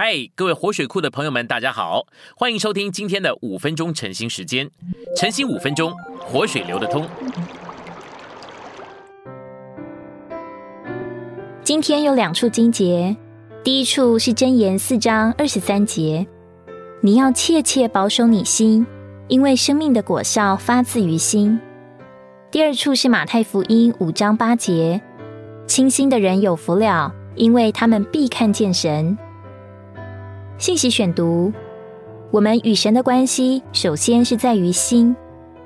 [0.00, 2.06] 嗨，各位活水库的朋友们，大家好，
[2.36, 4.70] 欢迎收听今天的五分钟晨兴时间。
[5.16, 7.04] 晨兴五分钟，活水流得通。
[11.64, 13.16] 今天有两处经节，
[13.64, 16.24] 第一处是箴言四章二十三节，
[17.00, 18.86] 你要切切保守你心，
[19.26, 21.58] 因为生命的果效发自于心。
[22.52, 25.00] 第二处是马太福音五章八节，
[25.66, 29.18] 清心的人有福了，因为他们必看见神。
[30.58, 31.52] 信息选读：
[32.32, 35.14] 我们与神的关系，首先是在于心，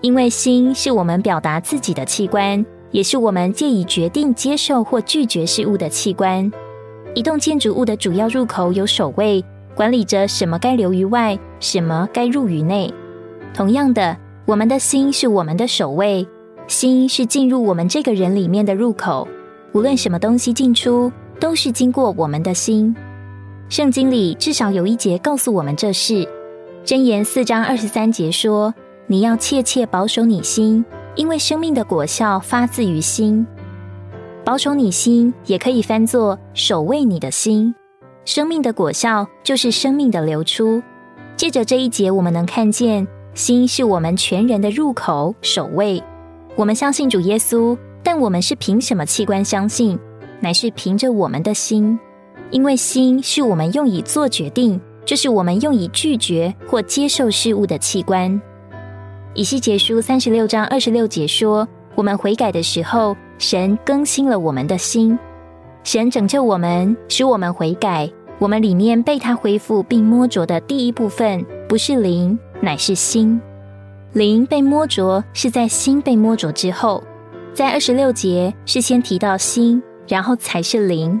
[0.00, 6.50] 因为心是我们表达自己的器官，也是我们借以决定接受或拒绝事物的器官。
[7.14, 9.44] 一栋建筑物的主要入口有守卫，
[9.76, 12.92] 管理着什么该留于外，什么该入于内。
[13.54, 16.26] 同样的，我们的心是我们的守卫，
[16.66, 19.28] 心是进入我们这个人里面的入口。
[19.72, 22.92] 无论什么东西进出，都是经过我们的心。
[23.70, 26.28] 圣经里至少有一节告诉我们这事，
[26.84, 28.74] 箴言四章二十三节说
[29.06, 33.46] ：“你要切切保守你心，因为生命的果效发自于心。
[34.44, 37.72] 保守你心，也可以翻作守卫你的心。
[38.24, 40.82] 生命的果效就是生命的流出。
[41.36, 46.02] 借着这一节，我们能看见心是我们全人的入口，守卫。
[46.56, 49.96] 我们相信主耶稣，但我们是凭什么器官相信？
[50.40, 51.96] 乃是凭着我们的心。”
[52.50, 58.40] 因为心是我们用以做决定，就是我们用以拒绝或接受事物的器官。
[59.34, 65.16] 以西结书三十六章二十六节说：“我们悔改的时候，神更新了我们的心。
[65.84, 68.10] 神拯救我们，使我们悔改。
[68.40, 73.40] 我们里面被他恢复并摸着的第一部分，不是灵，乃是心。
[74.12, 77.02] 灵被摸着是在心被摸着之后，
[77.54, 81.20] 在二十六节是先提到心，然后才是灵。”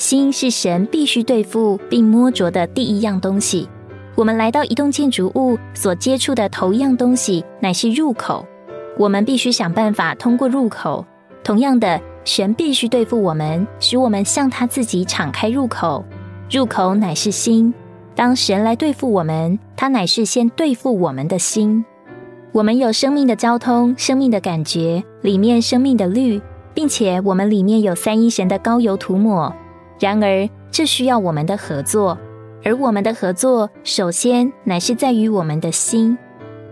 [0.00, 3.68] 心是神必须对付并摸着的第一样东西。
[4.14, 8.46] 我们来到一栋建筑物所接触的头一样东西，乃是入口。
[8.96, 11.04] 我们必须想办法通过入口。
[11.44, 16.02] 同样的，神必须对付我们，使我们向他自己敞开入口。
[16.50, 17.74] 入口乃是心。
[18.14, 21.84] 当神来对付我们，他乃是先对付我们的心。
[22.52, 26.40] 我们有生命的交通，生命的感觉，里面生命的绿，
[26.72, 29.54] 并且我们里面有三一神的膏油涂抹。
[30.00, 32.18] 然而，这需要我们的合作，
[32.64, 36.16] 而我们的合作首先乃是在于我们的心。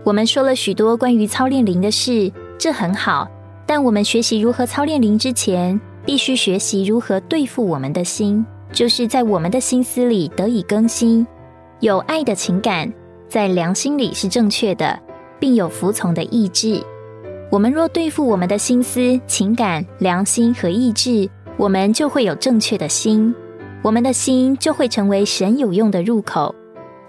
[0.03, 3.29] 我们说了许多关于操练灵的事，这很好。
[3.67, 11.27] 但我们学习如何操练灵之前，必须学习如何对付我们的心，就是在我们的心思里得以更新，
[11.81, 12.91] 有爱的情感，
[13.27, 14.99] 在良心里是正确的，
[15.39, 16.83] 并有服从的意志。
[17.51, 21.29] 我们若对付我们的心思、情感、良心和意志，
[21.59, 23.35] 我们就会有正确的心，
[23.81, 26.55] 我们的心就会成为神有用的入口。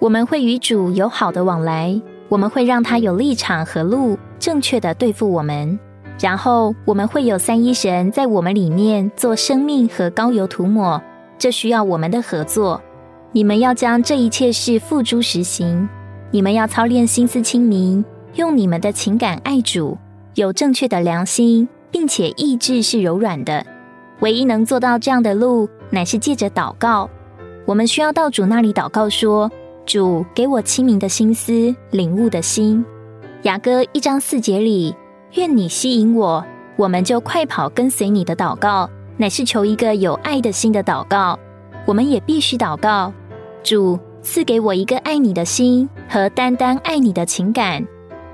[0.01, 5.79] 我们会与主有好的往来，我们会让他有立场和路，正确的对付我们。
[6.19, 11.01] 然后我们会有三一神在我们里面做生命和膏油涂抹，
[11.39, 12.83] 这需要我们的合作。
[13.31, 15.89] 你们要将这一切事付诸实行，
[16.33, 19.97] 你们要操练心思清明，用你们的情感爱主，
[20.35, 23.65] 有正确的良心，并且意志是柔软的。
[24.21, 27.09] 唯一能做到这样的路，乃是借着祷告。
[27.67, 29.51] 我们需要到主那里祷告，说
[29.87, 32.85] ：“主给我清明的心思，领悟的心。”
[33.45, 34.95] 雅歌一章四节里，
[35.35, 36.45] 愿你吸引我，
[36.77, 41.39] 我们就快跑跟随你的祷告，乃是求一个有爱的心的祷告。
[41.87, 43.11] 我们也必须祷告，
[43.63, 47.83] 主赐给我一个爱你的心和单单爱你的情感。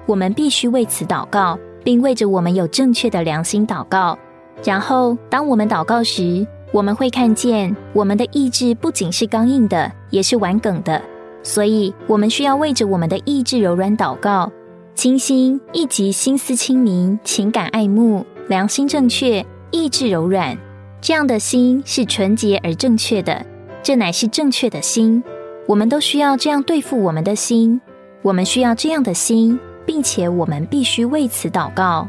[0.05, 4.19] 我们必须为此祷告，并为着我们有正确的良心祷告。
[4.65, 11.01] 然后，当我们祷告时，我们会看见我们的意志不仅是刚硬的，也是顽梗的。
[11.43, 14.51] 所以，我们需要为着我们的意志柔软祷告，
[14.95, 20.57] 清心以及心思清明、情感爱慕、良心正确、意志柔软。
[21.01, 23.45] 这样的心是纯洁而正确的，
[23.83, 25.23] 这乃是正确的心。
[25.69, 27.81] 我们都需要这样对付我们的心，
[28.23, 32.09] 我们需要这样的心，并且我们必须为此祷告。